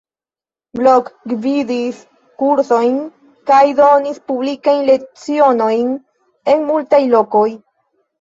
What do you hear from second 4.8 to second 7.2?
lecionojn en multaj